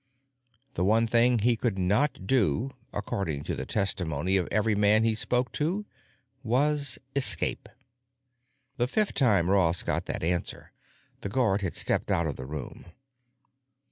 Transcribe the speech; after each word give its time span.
The 0.73 0.83
one 0.83 1.05
thing 1.05 1.37
he 1.37 1.55
could 1.55 1.77
not 1.77 2.25
do, 2.25 2.71
according 2.91 3.43
to 3.43 3.55
the 3.55 3.67
testimony 3.67 4.35
of 4.35 4.47
every 4.51 4.73
man 4.73 5.03
he 5.03 5.13
spoke 5.13 5.51
to, 5.51 5.85
was 6.41 6.97
escape. 7.15 7.69
The 8.77 8.87
fifth 8.87 9.13
time 9.13 9.47
Ross 9.51 9.83
got 9.83 10.07
that 10.07 10.23
answer, 10.23 10.71
the 11.19 11.29
guard 11.29 11.61
had 11.61 11.75
stepped 11.75 12.09
out 12.09 12.25
of 12.25 12.35
the 12.35 12.47
room. 12.47 12.85